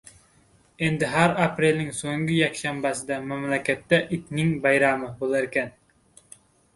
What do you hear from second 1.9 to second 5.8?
soʻnggi yakshanbasida mamlakatda itning bayrami...boʻlarkan.